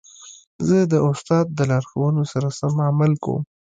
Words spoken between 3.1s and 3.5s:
کوم.